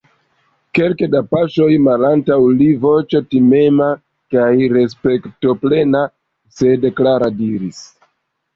Kelke 0.77 1.09
da 1.15 1.19
paŝoj 1.33 1.67
malantaŭ 1.87 2.37
li 2.61 2.69
voĉo 2.87 3.21
timema 3.35 3.91
kaj 4.37 4.49
respektoplena, 4.79 6.05
sed 6.59 6.91
klara, 7.01 7.33
diris: 7.45 7.87